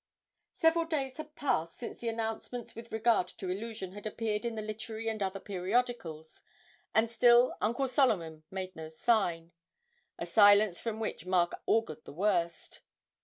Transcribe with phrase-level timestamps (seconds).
[0.55, 4.61] Several days had passed since the announcements with regard to 'Illusion' had appeared in the
[4.63, 6.41] literary and other periodicals,
[6.91, 9.51] and still Uncle Solomon made no sign
[10.17, 12.81] a silence from which Mark augured the worst.